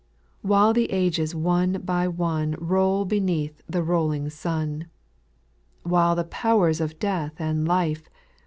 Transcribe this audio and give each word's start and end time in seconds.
While 0.41 0.73
the 0.73 0.91
ages 0.91 1.35
one 1.35 1.73
by 1.85 2.07
one 2.07 2.55
Roll 2.57 3.05
beneath 3.05 3.61
the 3.69 3.83
rolling 3.83 4.31
sun;— 4.31 4.87
While 5.83 6.15
the 6.15 6.23
powers 6.23 6.81
of 6.81 6.97
death 6.97 7.35
and 7.37 7.67
life. 7.67 8.09